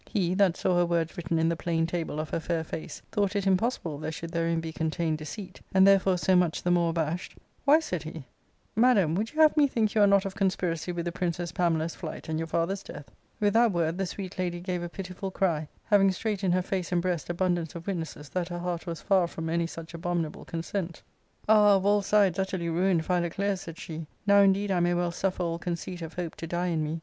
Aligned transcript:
He, 0.09 0.33
that 0.33 0.57
saw 0.57 0.77
her 0.77 0.85
words 0.87 1.15
written 1.15 1.37
in 1.37 1.47
the 1.47 1.55
plain 1.55 1.85
table 1.85 2.19
of 2.19 2.31
her 2.31 2.39
fair 2.39 2.63
face, 2.63 3.03
thought 3.11 3.35
it 3.35 3.45
impossible 3.45 3.99
there 3.99 4.11
should 4.11 4.31
therein 4.31 4.59
be 4.59 4.71
contained 4.73 5.19
deceit, 5.19 5.61
and 5.75 5.85
therefore 5.85 6.17
so 6.17 6.35
much 6.35 6.63
the 6.63 6.71
more 6.71 6.89
abashed, 6.89 7.35
"Why, 7.65 7.79
said 7.81 8.01
he," 8.01 8.25
madam, 8.85 9.13
would 9.13 9.31
you 9.31 9.41
have 9.41 9.55
me 9.55 9.67
think 9.67 9.93
you 9.93 10.01
are 10.01 10.07
not 10.07 10.25
of 10.25 10.33
conspiracy 10.33 10.91
with 10.91 11.05
the 11.05 11.11
Princess 11.11 11.51
Pamela's 11.51 11.93
flight 11.93 12.27
and 12.27 12.39
your 12.39 12.47
father's 12.47 12.81
death 12.81 13.05
T* 13.05 13.13
With 13.41 13.53
that 13.53 13.73
word 13.73 13.99
the 13.99 14.07
sweet 14.07 14.39
lady 14.39 14.59
gave 14.59 14.81
a 14.81 14.89
pitiful 14.89 15.29
cry, 15.29 15.67
having 15.83 16.11
straight 16.11 16.43
in 16.43 16.51
her 16.51 16.63
face 16.63 16.91
and 16.91 16.99
breast 16.99 17.29
abundance 17.29 17.75
of 17.75 17.85
witnesses 17.85 18.29
that 18.29 18.49
her 18.49 18.57
heart 18.57 18.87
was 18.87 19.01
far 19.01 19.27
from 19.27 19.49
any 19.49 19.67
such 19.67 19.93
abominable 19.93 20.45
consent. 20.45 21.03
"Ah, 21.47 21.75
of 21.75 21.83
ARCADIA. 21.83 21.83
^Book 21.83 21.83
IV. 21.83 21.83
437 21.83 21.91
all 21.91 22.01
sides 22.01 22.39
utterly 22.39 22.69
ruined 22.69 23.05
Philoclea," 23.05 23.55
said 23.55 23.77
she, 23.77 24.07
"now 24.25 24.41
indeed 24.41 24.71
I 24.71 24.79
may 24.79 24.95
well 24.95 25.11
suffer 25.11 25.43
all 25.43 25.59
conceit 25.59 26.01
of 26.01 26.15
hope 26.15 26.33
to 26.37 26.47
die 26.47 26.69
in 26.69 26.83
me. 26.83 26.99